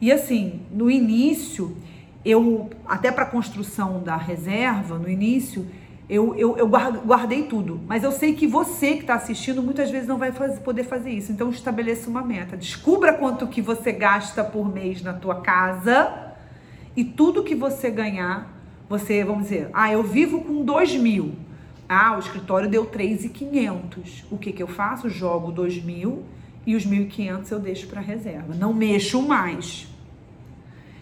E 0.00 0.12
assim, 0.12 0.60
no 0.70 0.90
início, 0.90 1.76
eu, 2.24 2.68
até 2.86 3.10
para 3.10 3.24
a 3.24 3.26
construção 3.26 4.02
da 4.02 4.16
reserva, 4.16 4.98
no 4.98 5.08
início, 5.08 5.66
eu, 6.08 6.34
eu, 6.34 6.58
eu, 6.58 6.68
guardei 6.68 7.44
tudo. 7.44 7.80
Mas 7.86 8.04
eu 8.04 8.12
sei 8.12 8.34
que 8.34 8.46
você 8.46 8.94
que 8.94 9.00
está 9.00 9.14
assistindo 9.14 9.62
muitas 9.62 9.90
vezes 9.90 10.06
não 10.06 10.18
vai 10.18 10.30
fazer, 10.30 10.60
poder 10.60 10.84
fazer 10.84 11.10
isso. 11.10 11.32
Então 11.32 11.48
estabeleça 11.48 12.10
uma 12.10 12.22
meta. 12.22 12.56
Descubra 12.56 13.14
quanto 13.14 13.46
que 13.46 13.62
você 13.62 13.92
gasta 13.92 14.44
por 14.44 14.68
mês 14.68 15.00
na 15.00 15.14
tua 15.14 15.36
casa 15.36 16.34
e 16.94 17.02
tudo 17.02 17.42
que 17.42 17.54
você 17.54 17.90
ganhar 17.90 18.51
você, 18.92 19.24
vamos 19.24 19.44
dizer, 19.44 19.70
ah, 19.72 19.90
eu 19.90 20.02
vivo 20.02 20.42
com 20.42 20.62
2 20.62 20.96
mil. 20.96 21.32
Ah, 21.88 22.14
o 22.14 22.18
escritório 22.18 22.68
deu 22.68 22.84
3,500. 22.84 24.26
O 24.30 24.36
que 24.36 24.52
que 24.52 24.62
eu 24.62 24.66
faço? 24.66 25.08
Jogo 25.08 25.50
2 25.50 25.82
mil 25.82 26.24
e 26.66 26.76
os 26.76 26.86
1.500 26.86 27.50
eu 27.52 27.58
deixo 27.58 27.86
para 27.86 28.02
reserva. 28.02 28.54
Não 28.54 28.74
mexo 28.74 29.22
mais. 29.22 29.88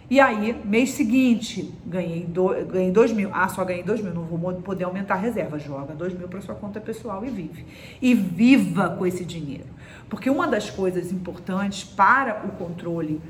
E 0.08 0.20
aí, 0.20 0.56
mês 0.64 0.90
seguinte, 0.90 1.74
ganhei, 1.84 2.24
do, 2.24 2.48
ganhei 2.64 2.92
2 2.92 3.12
mil. 3.12 3.30
Ah, 3.32 3.48
só 3.48 3.64
ganhei 3.64 3.82
2 3.82 4.02
mil, 4.02 4.14
não 4.14 4.22
vou 4.22 4.52
poder 4.54 4.84
aumentar 4.84 5.14
a 5.14 5.18
reserva. 5.18 5.58
Joga 5.58 5.92
2 5.92 6.14
mil 6.14 6.28
para 6.28 6.40
sua 6.40 6.54
conta 6.54 6.80
pessoal 6.80 7.24
e 7.24 7.28
vive. 7.28 7.66
E 8.00 8.14
viva 8.14 8.90
com 8.90 9.04
esse 9.04 9.24
dinheiro. 9.24 9.66
Porque 10.08 10.30
uma 10.30 10.46
das 10.46 10.70
coisas 10.70 11.10
importantes 11.10 11.82
para 11.82 12.44
o 12.46 12.52
controle 12.52 13.20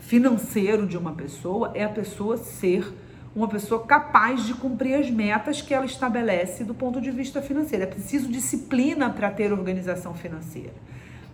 financeiro 0.00 0.84
de 0.84 0.96
uma 0.96 1.12
pessoa 1.12 1.70
é 1.74 1.84
a 1.84 1.88
pessoa 1.88 2.36
ser 2.36 2.92
uma 3.34 3.48
pessoa 3.48 3.84
capaz 3.84 4.44
de 4.44 4.54
cumprir 4.54 4.94
as 4.94 5.10
metas 5.10 5.62
que 5.62 5.72
ela 5.72 5.86
estabelece 5.86 6.64
do 6.64 6.74
ponto 6.74 7.00
de 7.00 7.10
vista 7.10 7.40
financeiro. 7.40 7.84
É 7.84 7.86
preciso 7.86 8.28
disciplina 8.28 9.10
para 9.10 9.30
ter 9.30 9.52
organização 9.52 10.14
financeira. 10.14 10.74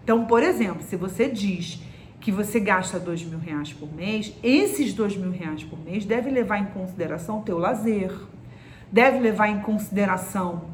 Então, 0.05 0.27
por 0.27 0.43
exemplo, 0.43 0.83
se 0.83 0.95
você 0.95 1.29
diz 1.29 1.81
que 2.21 2.31
você 2.31 2.61
gasta 2.61 2.99
dois 2.99 3.25
mil 3.25 3.39
reais 3.39 3.73
por 3.73 3.93
mês, 3.93 4.33
esses 4.43 4.93
dois 4.93 5.17
mil 5.17 5.31
reais 5.31 5.65
por 5.65 5.79
mês 5.79 6.05
deve 6.05 6.31
levar 6.31 6.59
em 6.59 6.67
consideração 6.67 7.41
o 7.41 7.43
teu 7.43 7.59
lazer, 7.59 8.13
deve 8.91 9.19
levar 9.19 9.49
em 9.49 9.61
consideração 9.61 10.65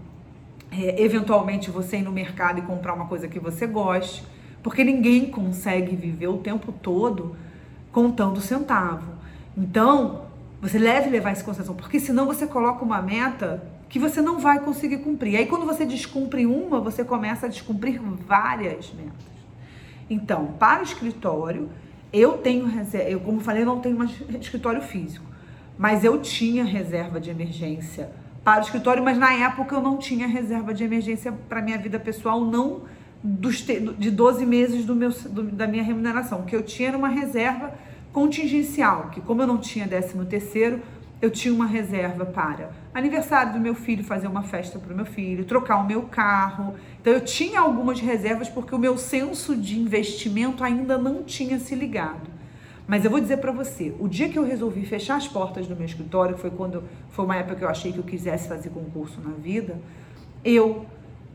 é, 0.71 1.02
eventualmente 1.02 1.71
você 1.71 1.99
ir 1.99 2.02
no 2.02 2.12
mercado 2.12 2.59
e 2.59 2.62
comprar 2.62 2.95
uma 2.95 3.07
coisa 3.07 3.29
que 3.29 3.38
você 3.38 3.67
goste, 3.67 4.25
porque 4.62 4.83
ninguém 4.83 5.31
consegue 5.31 5.95
viver 5.95 6.29
o 6.29 6.38
tempo 6.38 6.73
todo 6.73 7.37
contando 7.91 8.41
centavo. 8.41 9.12
Então, 9.57 10.23
você 10.62 10.78
deve 10.78 11.11
levar 11.11 11.33
isso 11.33 11.42
em 11.42 11.45
consideração, 11.45 11.75
porque 11.75 11.99
senão 11.99 12.25
você 12.25 12.47
coloca 12.47 12.85
uma 12.85 13.02
meta 13.02 13.61
que 13.88 13.99
você 13.99 14.23
não 14.23 14.38
vai 14.38 14.61
conseguir 14.61 14.99
cumprir. 14.99 15.37
Aí 15.37 15.47
quando 15.47 15.66
você 15.66 15.85
descumpre 15.85 16.47
uma, 16.47 16.81
você 16.81 17.04
começa 17.04 17.47
a 17.47 17.49
descumprir 17.49 18.00
várias 18.00 18.92
metas. 18.95 19.33
Então, 20.09 20.54
para 20.61 20.78
o 20.81 20.85
escritório, 20.85 21.69
eu 22.12 22.38
tenho 22.38 22.64
reserva, 22.66 23.11
eu 23.11 23.19
como 23.19 23.40
falei, 23.40 23.64
não 23.64 23.81
tenho 23.81 23.99
mais 23.99 24.12
escritório 24.40 24.81
físico, 24.81 25.26
mas 25.76 26.04
eu 26.04 26.21
tinha 26.21 26.62
reserva 26.62 27.19
de 27.19 27.28
emergência 27.28 28.12
para 28.45 28.61
o 28.61 28.64
escritório, 28.64 29.02
mas 29.02 29.19
na 29.19 29.33
época 29.33 29.75
eu 29.75 29.83
não 29.83 29.97
tinha 29.97 30.28
reserva 30.28 30.73
de 30.73 30.85
emergência 30.85 31.33
para 31.49 31.61
minha 31.61 31.76
vida 31.76 31.99
pessoal, 31.99 32.40
não 32.40 32.83
dos 33.21 33.66
de 33.66 34.11
12 34.11 34.47
meses 34.47 34.85
do 34.85 34.95
meu, 34.95 35.11
do, 35.11 35.42
da 35.42 35.66
minha 35.66 35.83
remuneração. 35.83 36.40
O 36.40 36.45
que 36.45 36.54
eu 36.54 36.62
tinha 36.62 36.88
era 36.88 36.99
uma 36.99 37.09
reserva 37.09 37.75
contingencial, 38.12 39.09
que 39.11 39.21
como 39.21 39.42
eu 39.42 39.47
não 39.47 39.59
tinha 39.59 39.88
13 39.88 40.25
terceiro, 40.26 40.81
eu 41.21 41.31
tinha 41.31 41.54
uma 41.54 41.66
reserva 41.66 42.26
para 42.26 42.71
aniversário 42.92 43.52
do 43.52 43.61
meu 43.61 43.75
filho, 43.75 44.04
fazer 44.04 44.26
uma 44.26 44.42
festa 44.42 44.78
para 44.78 44.92
o 44.92 44.97
meu 44.97 45.07
filho, 45.07 45.45
trocar 45.45 45.76
o 45.76 45.87
meu 45.87 46.02
carro. 46.02 46.75
Então 47.00 47.12
eu 47.12 47.21
tinha 47.21 47.61
algumas 47.61 48.00
reservas 48.00 48.49
porque 48.49 48.75
o 48.75 48.78
meu 48.78 48.99
senso 48.99 49.57
de 49.57 49.78
investimento 49.78 50.62
ainda 50.62 50.99
não 50.99 51.23
tinha 51.23 51.59
se 51.59 51.75
ligado. 51.75 52.31
Mas 52.87 53.04
eu 53.04 53.11
vou 53.11 53.21
dizer 53.21 53.38
para 53.38 53.52
você, 53.52 53.95
o 53.99 54.09
dia 54.09 54.28
que 54.28 54.38
eu 54.38 54.45
resolvi 54.45 54.85
fechar 54.85 55.16
as 55.16 55.28
portas 55.28 55.66
do 55.66 55.76
meu 55.76 55.87
escritório, 55.87 56.37
foi 56.37 56.50
quando 56.50 56.83
foi 57.11 57.25
uma 57.25 57.37
época 57.37 57.57
que 57.57 57.64
eu 57.64 57.69
achei 57.69 57.92
que 57.92 57.99
eu 57.99 58.04
quisesse 58.04 58.49
fazer 58.49 58.71
concurso 58.71 59.21
na 59.21 59.31
vida, 59.31 59.78
eu 60.45 60.85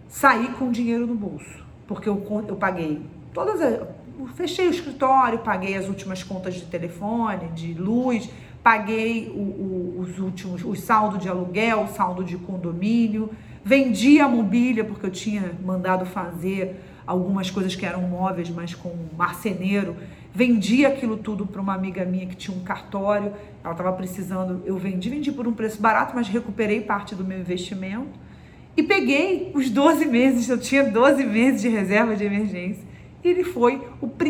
saí 0.09 0.49
com 0.59 0.69
dinheiro 0.69 1.07
no 1.07 1.15
bolso, 1.15 1.65
porque 1.87 2.09
eu, 2.09 2.21
eu 2.47 2.55
paguei 2.57 3.01
todas 3.33 3.61
as, 3.61 3.79
fechei 4.25 4.67
o 4.67 4.71
escritório, 4.71 5.39
paguei 5.39 5.75
as 5.75 5.87
últimas 5.87 6.23
contas 6.23 6.55
de 6.55 6.61
telefone, 6.61 7.49
de 7.49 7.73
luz, 7.73 8.29
paguei 8.63 9.29
o, 9.29 9.39
o, 9.39 9.99
os 9.99 10.17
últimos, 10.17 10.63
o 10.63 10.75
saldo 10.75 11.17
de 11.17 11.29
aluguel, 11.29 11.83
o 11.83 11.87
saldo 11.87 12.23
de 12.23 12.37
condomínio, 12.37 13.29
vendi 13.63 14.19
a 14.19 14.27
mobília 14.27 14.83
porque 14.83 15.05
eu 15.05 15.11
tinha 15.11 15.51
mandado 15.63 16.05
fazer 16.05 16.81
algumas 17.05 17.49
coisas 17.49 17.75
que 17.75 17.85
eram 17.85 18.01
móveis, 18.01 18.49
mas 18.49 18.75
com 18.75 18.93
marceneiro. 19.17 19.95
Vendi 20.33 20.85
aquilo 20.85 21.17
tudo 21.17 21.47
para 21.47 21.61
uma 21.61 21.73
amiga 21.73 22.03
minha 22.03 22.27
que 22.27 22.35
tinha 22.35 22.55
um 22.55 22.59
cartório, 22.61 23.31
ela 23.63 23.71
estava 23.71 23.91
precisando, 23.93 24.61
eu 24.65 24.77
vendi, 24.77 25.09
vendi 25.09 25.31
por 25.31 25.47
um 25.47 25.53
preço 25.53 25.81
barato, 25.81 26.13
mas 26.15 26.27
recuperei 26.27 26.81
parte 26.81 27.15
do 27.15 27.23
meu 27.23 27.39
investimento. 27.39 28.19
E 28.75 28.83
peguei 28.83 29.51
os 29.55 29.69
12 29.69 30.05
meses, 30.05 30.47
eu 30.47 30.59
tinha 30.59 30.83
12 30.83 31.25
meses 31.25 31.61
de 31.61 31.69
reserva 31.69 32.15
de 32.15 32.25
emergência. 32.25 32.83
Ele 33.29 33.43
foi 33.43 33.87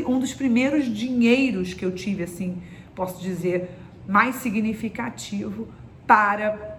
um 0.07 0.19
dos 0.19 0.33
primeiros 0.33 0.85
dinheiros 0.85 1.73
que 1.73 1.85
eu 1.85 1.91
tive, 1.91 2.23
assim, 2.23 2.61
posso 2.95 3.21
dizer, 3.21 3.69
mais 4.07 4.35
significativo 4.37 5.67
para 6.05 6.77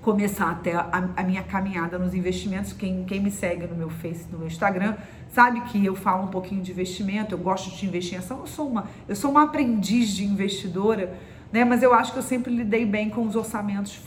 começar 0.00 0.50
até 0.50 0.74
a, 0.74 1.10
a, 1.16 1.22
minha 1.22 1.42
caminhada 1.42 1.98
nos 1.98 2.14
investimentos. 2.14 2.72
Quem, 2.72 3.04
quem 3.04 3.20
me 3.20 3.30
segue 3.30 3.66
no 3.66 3.74
meu 3.74 3.90
Face, 3.90 4.26
no 4.30 4.38
meu 4.38 4.46
Instagram, 4.46 4.96
sabe 5.28 5.60
que 5.62 5.84
eu 5.84 5.94
falo 5.94 6.24
um 6.24 6.28
pouquinho 6.28 6.62
de 6.62 6.70
investimento, 6.70 7.34
eu 7.34 7.38
gosto 7.38 7.74
de 7.76 7.86
investir 7.86 8.14
em 8.14 8.18
ação, 8.18 8.40
eu 8.40 8.46
sou 8.46 8.68
uma, 8.68 8.88
eu 9.08 9.14
sou 9.14 9.30
uma 9.30 9.44
aprendiz 9.44 10.08
de 10.10 10.24
investidora, 10.24 11.18
né? 11.52 11.64
Mas 11.64 11.82
eu 11.82 11.92
acho 11.92 12.12
que 12.12 12.18
eu 12.18 12.22
sempre 12.22 12.54
lidei 12.54 12.86
bem 12.86 13.10
com 13.10 13.26
os 13.26 13.36
orçamentos, 13.36 14.00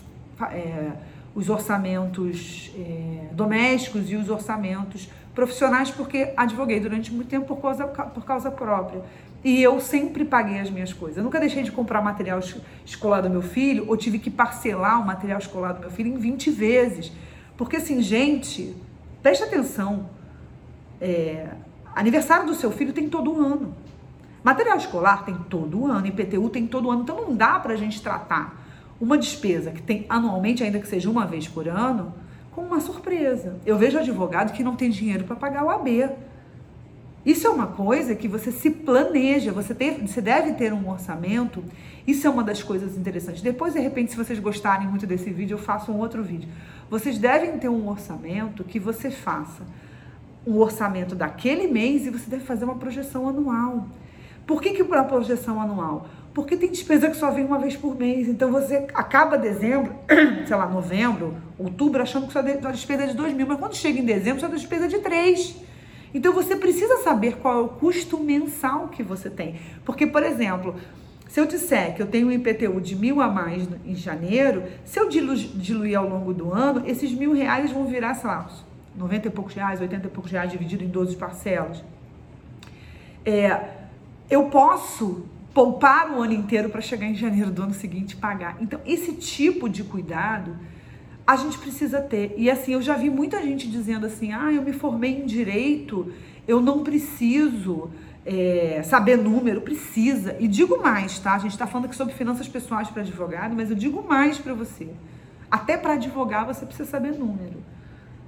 é, 0.51 0.91
os 1.35 1.49
orçamentos 1.49 2.71
é, 2.75 3.27
domésticos 3.31 4.09
e 4.09 4.15
os 4.15 4.29
orçamentos 4.29 5.09
profissionais, 5.33 5.89
porque 5.89 6.33
advoguei 6.37 6.79
durante 6.79 7.11
muito 7.11 7.27
tempo 7.27 7.45
por 7.47 7.61
causa, 7.61 7.87
por 7.87 8.23
causa 8.23 8.51
própria. 8.51 9.01
E 9.43 9.61
eu 9.61 9.79
sempre 9.81 10.23
paguei 10.23 10.59
as 10.59 10.69
minhas 10.69 10.93
coisas. 10.93 11.17
Eu 11.17 11.23
nunca 11.23 11.39
deixei 11.39 11.63
de 11.63 11.71
comprar 11.71 12.01
material 12.01 12.39
escolar 12.85 13.21
do 13.21 13.29
meu 13.29 13.41
filho 13.41 13.85
ou 13.89 13.97
tive 13.97 14.17
que 14.17 14.31
parcelar 14.31 15.01
o 15.01 15.05
material 15.05 15.37
escolar 15.37 15.73
do 15.73 15.81
meu 15.81 15.91
filho 15.91 16.13
em 16.13 16.17
20 16.17 16.49
vezes. 16.51 17.11
Porque 17.57 17.75
assim, 17.75 18.01
gente, 18.01 18.75
preste 19.21 19.43
atenção. 19.43 20.09
É, 21.01 21.49
aniversário 21.93 22.45
do 22.45 22.55
seu 22.55 22.71
filho 22.71 22.93
tem 22.93 23.09
todo 23.09 23.35
ano. 23.35 23.75
Material 24.43 24.77
escolar 24.77 25.25
tem 25.25 25.35
todo 25.49 25.87
ano, 25.87 26.05
IPTU 26.07 26.49
tem 26.49 26.65
todo 26.65 26.89
ano. 26.89 27.01
Então 27.01 27.17
não 27.17 27.35
dá 27.35 27.59
para 27.59 27.73
a 27.73 27.77
gente 27.77 28.01
tratar 28.01 28.61
uma 28.99 29.17
despesa 29.17 29.71
que 29.71 29.81
tem 29.81 30.05
anualmente, 30.07 30.63
ainda 30.63 30.79
que 30.79 30.87
seja 30.87 31.09
uma 31.09 31.25
vez 31.25 31.47
por 31.47 31.67
ano, 31.67 32.13
como 32.53 32.67
uma 32.67 32.79
surpresa. 32.79 33.57
Eu 33.65 33.77
vejo 33.77 33.97
advogado 33.97 34.53
que 34.53 34.63
não 34.63 34.75
tem 34.75 34.89
dinheiro 34.89 35.23
para 35.23 35.35
pagar 35.35 35.63
o 35.63 35.69
AB. 35.69 36.09
Isso 37.25 37.47
é 37.47 37.49
uma 37.49 37.67
coisa 37.67 38.15
que 38.15 38.27
você 38.27 38.51
se 38.51 38.69
planeja, 38.69 39.51
você, 39.51 39.73
ter, 39.73 40.01
você 40.01 40.19
deve 40.19 40.53
ter 40.53 40.73
um 40.73 40.89
orçamento. 40.89 41.63
Isso 42.05 42.27
é 42.27 42.29
uma 42.29 42.43
das 42.43 42.61
coisas 42.61 42.97
interessantes. 42.97 43.41
Depois, 43.41 43.73
de 43.73 43.79
repente, 43.79 44.11
se 44.11 44.17
vocês 44.17 44.39
gostarem 44.39 44.87
muito 44.87 45.07
desse 45.07 45.31
vídeo, 45.31 45.55
eu 45.55 45.57
faço 45.57 45.91
um 45.91 45.99
outro 45.99 46.21
vídeo. 46.21 46.49
Vocês 46.89 47.17
devem 47.17 47.57
ter 47.57 47.69
um 47.69 47.87
orçamento 47.87 48.63
que 48.63 48.77
você 48.77 49.09
faça 49.09 49.63
um 50.45 50.57
orçamento 50.57 51.15
daquele 51.15 51.67
mês 51.67 52.05
e 52.05 52.09
você 52.09 52.29
deve 52.29 52.43
fazer 52.43 52.65
uma 52.65 52.75
projeção 52.75 53.29
anual. 53.29 53.87
Por 54.45 54.61
que, 54.61 54.71
que 54.71 54.81
a 54.81 55.03
projeção 55.03 55.61
anual? 55.61 56.07
Porque 56.33 56.57
tem 56.57 56.69
despesa 56.69 57.09
que 57.09 57.15
só 57.15 57.31
vem 57.31 57.45
uma 57.45 57.59
vez 57.59 57.75
por 57.75 57.95
mês. 57.95 58.27
Então 58.27 58.51
você 58.51 58.87
acaba 58.93 59.37
dezembro, 59.37 59.93
sei 60.45 60.55
lá, 60.55 60.65
novembro, 60.65 61.35
outubro, 61.57 62.01
achando 62.01 62.27
que 62.27 62.33
sua 62.33 62.41
despesa 62.41 63.03
é 63.03 63.07
de 63.07 63.15
2 63.15 63.33
mil, 63.33 63.47
mas 63.47 63.59
quando 63.59 63.75
chega 63.75 63.99
em 63.99 64.05
dezembro, 64.05 64.39
sua 64.39 64.49
despesa 64.49 64.85
é 64.85 64.87
de 64.87 64.99
3. 64.99 65.55
Então 66.13 66.33
você 66.33 66.55
precisa 66.55 66.97
saber 67.03 67.37
qual 67.37 67.59
é 67.59 67.61
o 67.61 67.67
custo 67.69 68.19
mensal 68.19 68.87
que 68.89 69.01
você 69.01 69.29
tem. 69.29 69.55
Porque, 69.85 70.05
por 70.05 70.23
exemplo, 70.23 70.75
se 71.27 71.39
eu 71.39 71.45
disser 71.45 71.95
que 71.95 72.01
eu 72.01 72.07
tenho 72.07 72.27
um 72.27 72.31
IPTU 72.31 72.79
de 72.79 72.95
mil 72.95 73.19
a 73.19 73.27
mais 73.27 73.67
em 73.85 73.95
janeiro, 73.95 74.63
se 74.85 74.99
eu 74.99 75.09
diluir 75.09 75.97
ao 75.97 76.07
longo 76.07 76.33
do 76.33 76.53
ano, 76.53 76.83
esses 76.85 77.11
mil 77.11 77.33
reais 77.33 77.71
vão 77.71 77.85
virar, 77.85 78.13
sei 78.13 78.29
lá, 78.29 78.47
90 78.95 79.27
e 79.27 79.31
poucos 79.31 79.53
reais, 79.55 79.81
80 79.81 80.07
e 80.07 80.09
poucos 80.11 80.31
reais 80.31 80.51
dividido 80.51 80.83
em 80.83 80.87
12 80.87 81.15
parcelas. 81.15 81.83
É, 83.25 83.82
eu 84.29 84.45
posso 84.45 85.25
poupar 85.53 86.11
o 86.11 86.21
ano 86.21 86.33
inteiro 86.33 86.69
para 86.69 86.81
chegar 86.81 87.05
em 87.05 87.15
janeiro 87.15 87.51
do 87.51 87.63
ano 87.63 87.73
seguinte 87.73 88.13
e 88.13 88.15
pagar. 88.15 88.57
Então, 88.59 88.79
esse 88.85 89.13
tipo 89.13 89.69
de 89.69 89.83
cuidado 89.83 90.57
a 91.25 91.35
gente 91.37 91.57
precisa 91.57 92.01
ter. 92.01 92.33
E 92.37 92.49
assim, 92.49 92.73
eu 92.73 92.81
já 92.81 92.95
vi 92.95 93.09
muita 93.09 93.41
gente 93.41 93.69
dizendo 93.69 94.05
assim: 94.05 94.33
ah, 94.33 94.51
eu 94.51 94.61
me 94.61 94.73
formei 94.73 95.21
em 95.21 95.25
direito, 95.25 96.11
eu 96.47 96.61
não 96.61 96.83
preciso 96.83 97.89
é, 98.25 98.81
saber 98.83 99.17
número, 99.17 99.61
precisa. 99.61 100.35
E 100.39 100.47
digo 100.47 100.81
mais, 100.81 101.19
tá? 101.19 101.35
A 101.35 101.39
gente 101.39 101.51
está 101.51 101.65
falando 101.65 101.85
aqui 101.85 101.95
sobre 101.95 102.13
finanças 102.13 102.47
pessoais 102.47 102.89
para 102.89 103.01
advogado, 103.01 103.55
mas 103.55 103.69
eu 103.69 103.75
digo 103.75 104.03
mais 104.07 104.37
para 104.37 104.53
você. 104.53 104.89
Até 105.49 105.77
para 105.77 105.93
advogar 105.93 106.45
você 106.45 106.65
precisa 106.65 106.89
saber 106.89 107.13
número. 107.17 107.63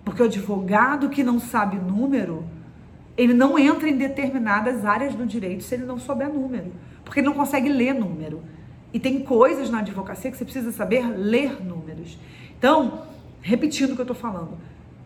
Porque 0.03 0.21
o 0.21 0.25
advogado 0.25 1.09
que 1.09 1.23
não 1.23 1.39
sabe 1.39 1.77
número, 1.77 2.45
ele 3.17 3.33
não 3.33 3.57
entra 3.57 3.89
em 3.89 3.97
determinadas 3.97 4.85
áreas 4.85 5.15
do 5.15 5.25
direito 5.25 5.63
se 5.63 5.75
ele 5.75 5.85
não 5.85 5.97
souber 5.97 6.29
número. 6.29 6.71
Porque 7.03 7.19
ele 7.19 7.27
não 7.27 7.33
consegue 7.33 7.69
ler 7.69 7.93
número. 7.93 8.43
E 8.93 8.99
tem 8.99 9.19
coisas 9.23 9.69
na 9.69 9.79
advocacia 9.79 10.31
que 10.31 10.37
você 10.37 10.43
precisa 10.43 10.71
saber 10.71 11.07
ler 11.07 11.63
números. 11.63 12.17
Então, 12.57 13.03
repetindo 13.41 13.91
o 13.91 13.95
que 13.95 14.01
eu 14.01 14.03
estou 14.03 14.15
falando, 14.15 14.57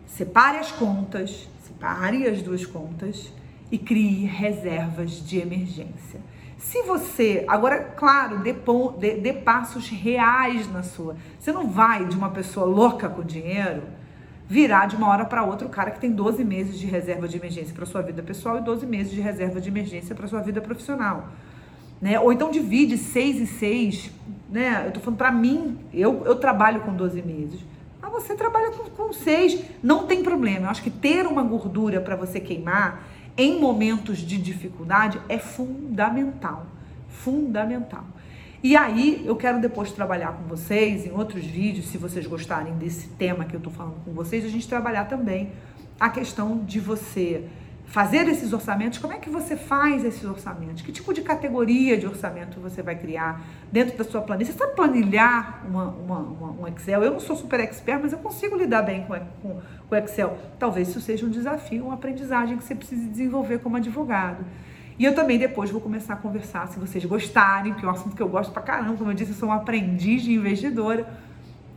separe 0.06 0.58
as 0.58 0.72
contas, 0.72 1.48
separe 1.66 2.26
as 2.26 2.42
duas 2.42 2.64
contas 2.66 3.32
e 3.70 3.78
crie 3.78 4.24
reservas 4.24 5.24
de 5.24 5.38
emergência. 5.38 6.20
Se 6.58 6.82
você, 6.82 7.44
agora, 7.48 7.80
claro, 7.96 8.40
dê, 8.40 8.54
dê, 8.98 9.16
dê 9.16 9.32
passos 9.32 9.88
reais 9.88 10.70
na 10.70 10.82
sua. 10.82 11.16
Você 11.38 11.52
não 11.52 11.68
vai 11.68 12.06
de 12.06 12.16
uma 12.16 12.30
pessoa 12.30 12.66
louca 12.66 13.08
com 13.08 13.22
dinheiro 13.22 13.82
virar 14.50 14.86
de 14.86 14.96
uma 14.96 15.06
hora 15.06 15.24
para 15.24 15.44
outra 15.44 15.64
o 15.64 15.70
cara 15.70 15.92
que 15.92 16.00
tem 16.00 16.10
12 16.10 16.44
meses 16.44 16.76
de 16.76 16.84
reserva 16.84 17.28
de 17.28 17.36
emergência 17.36 17.72
para 17.72 17.86
sua 17.86 18.02
vida 18.02 18.20
pessoal 18.20 18.58
e 18.58 18.60
12 18.60 18.84
meses 18.84 19.12
de 19.12 19.20
reserva 19.20 19.60
de 19.60 19.68
emergência 19.68 20.12
para 20.12 20.26
sua 20.26 20.40
vida 20.40 20.60
profissional. 20.60 21.28
Né? 22.02 22.18
Ou 22.18 22.32
então 22.32 22.50
divide 22.50 22.98
6 22.98 23.42
e 23.42 23.46
6, 23.46 24.10
né? 24.50 24.82
Eu 24.86 24.90
tô 24.90 24.98
falando 24.98 25.18
para 25.18 25.30
mim, 25.30 25.78
eu, 25.94 26.24
eu 26.24 26.34
trabalho 26.34 26.80
com 26.80 26.92
12 26.92 27.22
meses. 27.22 27.60
Mas 28.02 28.10
você 28.10 28.34
trabalha 28.34 28.72
com, 28.72 28.90
com 28.90 29.12
6, 29.12 29.62
não 29.80 30.08
tem 30.08 30.20
problema. 30.20 30.66
Eu 30.66 30.70
acho 30.70 30.82
que 30.82 30.90
ter 30.90 31.28
uma 31.28 31.44
gordura 31.44 32.00
para 32.00 32.16
você 32.16 32.40
queimar 32.40 33.06
em 33.36 33.60
momentos 33.60 34.18
de 34.18 34.36
dificuldade 34.36 35.20
é 35.28 35.38
fundamental. 35.38 36.66
Fundamental. 37.08 38.04
E 38.62 38.76
aí, 38.76 39.22
eu 39.24 39.36
quero 39.36 39.58
depois 39.58 39.90
trabalhar 39.90 40.32
com 40.32 40.44
vocês 40.44 41.06
em 41.06 41.10
outros 41.12 41.46
vídeos, 41.46 41.86
se 41.86 41.96
vocês 41.96 42.26
gostarem 42.26 42.74
desse 42.74 43.08
tema 43.08 43.46
que 43.46 43.56
eu 43.56 43.60
tô 43.60 43.70
falando 43.70 44.04
com 44.04 44.12
vocês, 44.12 44.44
a 44.44 44.48
gente 44.48 44.68
trabalhar 44.68 45.06
também 45.06 45.50
a 45.98 46.10
questão 46.10 46.58
de 46.58 46.78
você 46.78 47.48
fazer 47.86 48.28
esses 48.28 48.52
orçamentos, 48.52 48.98
como 48.98 49.14
é 49.14 49.18
que 49.18 49.30
você 49.30 49.56
faz 49.56 50.04
esses 50.04 50.24
orçamentos? 50.24 50.82
Que 50.82 50.92
tipo 50.92 51.12
de 51.14 51.22
categoria 51.22 51.96
de 51.96 52.06
orçamento 52.06 52.60
você 52.60 52.82
vai 52.82 52.96
criar 52.96 53.42
dentro 53.72 53.96
da 53.96 54.04
sua 54.04 54.20
planilha? 54.20 54.52
Você 54.52 54.58
sabe 54.58 54.76
planilhar 54.76 55.64
uma, 55.66 55.88
uma, 55.88 56.18
uma, 56.18 56.50
um 56.52 56.68
Excel? 56.68 57.02
Eu 57.02 57.12
não 57.12 57.20
sou 57.20 57.36
super 57.36 57.60
expert, 57.60 57.98
mas 58.02 58.12
eu 58.12 58.18
consigo 58.18 58.56
lidar 58.56 58.82
bem 58.82 59.04
com, 59.04 59.18
com, 59.40 59.60
com 59.88 59.96
Excel. 59.96 60.36
Talvez 60.58 60.90
isso 60.90 61.00
seja 61.00 61.24
um 61.24 61.30
desafio, 61.30 61.86
uma 61.86 61.94
aprendizagem 61.94 62.58
que 62.58 62.62
você 62.62 62.74
precise 62.74 63.08
desenvolver 63.08 63.58
como 63.58 63.76
advogado. 63.76 64.44
E 65.00 65.04
eu 65.06 65.14
também 65.14 65.38
depois 65.38 65.70
vou 65.70 65.80
começar 65.80 66.12
a 66.12 66.16
conversar, 66.18 66.68
se 66.68 66.78
vocês 66.78 67.02
gostarem, 67.06 67.72
que 67.72 67.82
é 67.82 67.88
um 67.88 67.90
assunto 67.90 68.14
que 68.14 68.20
eu 68.20 68.28
gosto 68.28 68.52
pra 68.52 68.60
caramba, 68.60 68.98
como 68.98 69.10
eu 69.10 69.14
disse, 69.14 69.30
eu 69.30 69.34
sou 69.34 69.48
uma 69.48 69.56
aprendiz 69.56 70.22
de 70.22 70.34
investidora, 70.34 71.08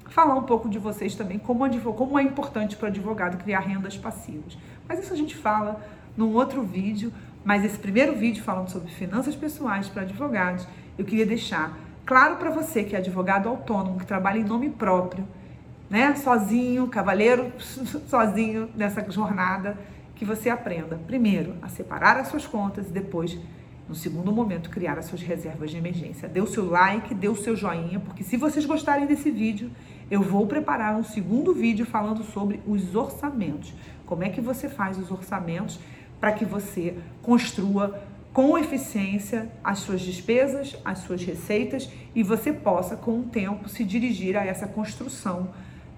falar 0.10 0.36
um 0.36 0.44
pouco 0.44 0.68
de 0.68 0.77
vocês 0.77 1.15
também, 1.15 1.39
como, 1.39 1.63
como 1.94 2.20
é 2.20 2.24
importante 2.24 2.75
para 2.75 2.88
o 2.88 2.89
advogado 2.89 3.42
criar 3.42 3.62
rendas 3.62 3.96
passivas. 3.96 4.58
Mas 4.89 5.00
isso 5.00 5.13
a 5.13 5.15
gente 5.15 5.38
fala 5.38 5.82
num 6.18 6.34
outro 6.34 6.63
vídeo, 6.63 7.13
mas 7.46 7.63
esse 7.63 7.77
primeiro 7.77 8.13
vídeo 8.13 8.44
falando 8.44 8.68
sobre 8.68 8.92
finanças 8.92 9.38
pessoais 9.38 9.88
para 9.88 10.01
advogados, 10.01 10.68
eu 10.98 11.06
queria 11.06 11.25
deixar 11.25 11.77
claro 12.06 12.36
para 12.36 12.50
você 12.50 12.84
que 12.84 12.94
é 12.94 13.00
advogado 13.00 13.48
autônomo, 13.48 14.00
que 14.00 14.06
trabalha 14.06 14.39
em 14.39 14.44
nome 14.44 14.70
próprio, 14.70 15.25
né, 15.89 16.13
sozinho, 16.15 16.88
cavaleiro, 16.88 17.53
sozinho 18.06 18.70
nessa 18.75 19.10
jornada, 19.10 19.77
que 20.15 20.25
você 20.25 20.50
aprenda, 20.50 21.00
primeiro, 21.08 21.55
a 21.62 21.70
separar 21.70 22.17
as 22.17 22.27
suas 22.27 22.46
contas 22.46 22.89
e 22.89 22.91
depois, 22.91 23.38
no 23.88 23.96
segundo 23.96 24.32
momento, 24.32 24.70
criar 24.70 24.98
as 24.98 25.05
suas 25.05 25.22
reservas 25.22 25.72
de 25.72 25.77
emergência. 25.77 26.27
Dê 26.27 26.41
o 26.41 26.48
seu 26.48 26.70
like, 26.70 27.13
dê 27.13 27.27
o 27.27 27.36
seu 27.36 27.55
joinha, 27.55 28.00
porque 28.00 28.24
se 28.24 28.38
vocês 28.38 28.65
gostarem 28.65 29.05
desse 29.05 29.32
vídeo, 29.32 29.72
eu 30.10 30.22
vou 30.22 30.46
preparar 30.46 30.96
um 30.96 31.03
segundo 31.03 31.53
vídeo 31.53 31.86
falando 31.86 32.24
sobre 32.24 32.62
os 32.67 32.96
orçamentos. 32.96 33.74
Como 34.05 34.24
é 34.24 34.29
que 34.29 34.41
você 34.41 34.70
faz 34.70 34.98
os 34.98 35.10
orçamentos 35.10 35.79
para 36.20 36.32
que 36.32 36.46
você 36.46 36.96
construa 37.22 38.01
com 38.32 38.58
eficiência 38.58 39.50
as 39.63 39.79
suas 39.79 40.01
despesas, 40.01 40.75
as 40.84 41.00
suas 41.00 41.24
receitas 41.24 41.89
e 42.15 42.24
você 42.24 42.51
possa, 42.51 42.96
com 42.96 43.20
o 43.20 43.24
tempo, 43.24 43.70
se 43.70 43.84
dirigir 43.84 44.36
a 44.36 44.43
essa 44.43 44.67
construção 44.67 45.50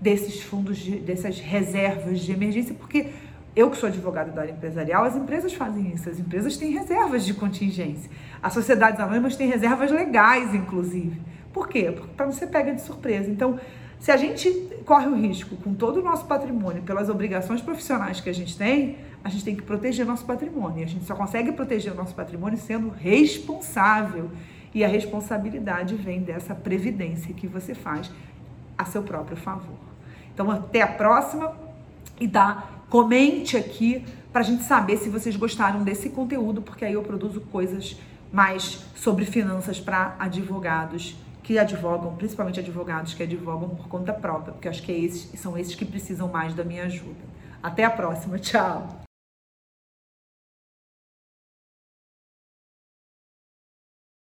desses 0.01 0.41
fundos, 0.41 0.77
de, 0.77 0.97
dessas 0.97 1.39
reservas 1.39 2.19
de 2.19 2.31
emergência, 2.33 2.75
porque 2.75 3.07
eu 3.55 3.69
que 3.69 3.77
sou 3.77 3.87
advogada 3.87 4.31
da 4.31 4.41
área 4.41 4.51
empresarial, 4.51 5.05
as 5.05 5.15
empresas 5.15 5.53
fazem 5.53 5.93
isso, 5.93 6.09
as 6.09 6.19
empresas 6.19 6.57
têm 6.57 6.71
reservas 6.71 7.25
de 7.25 7.33
contingência. 7.33 8.11
As 8.43 8.53
sociedades 8.53 8.99
anônimas 8.99 9.35
têm 9.35 9.47
reservas 9.47 9.91
legais, 9.91 10.53
inclusive. 10.53 11.21
Por 11.53 11.69
quê? 11.69 11.95
Para 12.17 12.25
não 12.25 12.33
ser 12.33 12.47
pega 12.47 12.73
de 12.73 12.81
surpresa. 12.81 13.31
Então, 13.31 13.57
se 13.97 14.11
a 14.11 14.17
gente 14.17 14.49
corre 14.85 15.07
o 15.07 15.15
risco 15.15 15.55
com 15.55 15.73
todo 15.73 16.01
o 16.01 16.03
nosso 16.03 16.25
patrimônio, 16.25 16.83
pelas 16.83 17.07
obrigações 17.07 17.61
profissionais 17.61 18.19
que 18.19 18.29
a 18.29 18.33
gente 18.33 18.57
tem, 18.57 18.97
a 19.23 19.29
gente 19.29 19.45
tem 19.45 19.55
que 19.55 19.63
proteger 19.63 20.05
nosso 20.05 20.25
patrimônio. 20.25 20.83
A 20.83 20.87
gente 20.87 21.05
só 21.05 21.15
consegue 21.15 21.53
proteger 21.53 21.93
o 21.93 21.95
nosso 21.95 22.13
patrimônio 22.13 22.57
sendo 22.57 22.89
responsável. 22.89 24.29
E 24.73 24.83
a 24.83 24.87
responsabilidade 24.87 25.95
vem 25.95 26.21
dessa 26.21 26.53
previdência 26.53 27.33
que 27.33 27.47
você 27.47 27.73
faz 27.73 28.11
a 28.77 28.83
seu 28.83 29.01
próprio 29.01 29.37
favor. 29.37 29.77
Então, 30.33 30.51
até 30.51 30.81
a 30.81 30.87
próxima 30.87 31.55
e 32.19 32.27
dá, 32.27 32.74
comente 32.95 33.57
aqui 33.57 34.05
para 34.31 34.39
a 34.39 34.43
gente 34.45 34.63
saber 34.63 34.95
se 34.95 35.09
vocês 35.09 35.35
gostaram 35.35 35.83
desse 35.83 36.09
conteúdo, 36.11 36.61
porque 36.61 36.85
aí 36.85 36.93
eu 36.93 37.03
produzo 37.03 37.41
coisas 37.41 37.97
mais 38.31 38.85
sobre 38.95 39.25
finanças 39.25 39.81
para 39.81 40.15
advogados 40.17 41.13
que 41.43 41.59
advogam, 41.59 42.15
principalmente 42.15 42.61
advogados 42.61 43.13
que 43.13 43.21
advogam 43.21 43.67
por 43.67 43.89
conta 43.89 44.13
própria, 44.13 44.53
porque 44.53 44.69
acho 44.69 44.81
que 44.81 44.93
é 44.93 44.97
esses, 44.97 45.37
são 45.37 45.57
esses 45.57 45.75
que 45.75 45.83
precisam 45.83 46.29
mais 46.29 46.53
da 46.53 46.63
minha 46.63 46.85
ajuda. 46.85 47.19
Até 47.61 47.83
a 47.83 47.89
próxima, 47.89 48.39
tchau! 48.39 49.04